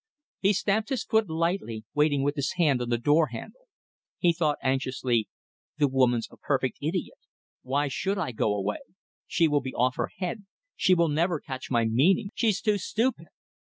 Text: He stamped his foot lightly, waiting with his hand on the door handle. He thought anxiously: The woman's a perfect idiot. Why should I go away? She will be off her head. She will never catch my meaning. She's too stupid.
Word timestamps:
He 0.39 0.53
stamped 0.53 0.89
his 0.89 1.03
foot 1.03 1.29
lightly, 1.29 1.85
waiting 1.93 2.23
with 2.23 2.35
his 2.35 2.53
hand 2.53 2.81
on 2.81 2.89
the 2.89 2.97
door 2.97 3.27
handle. 3.27 3.67
He 4.17 4.33
thought 4.33 4.57
anxiously: 4.63 5.29
The 5.77 5.87
woman's 5.87 6.27
a 6.31 6.37
perfect 6.37 6.79
idiot. 6.81 7.19
Why 7.61 7.87
should 7.87 8.17
I 8.17 8.31
go 8.31 8.55
away? 8.55 8.79
She 9.27 9.47
will 9.47 9.61
be 9.61 9.75
off 9.75 9.97
her 9.97 10.09
head. 10.17 10.47
She 10.75 10.95
will 10.95 11.07
never 11.07 11.39
catch 11.39 11.69
my 11.69 11.85
meaning. 11.85 12.31
She's 12.33 12.61
too 12.61 12.79
stupid. 12.79 13.27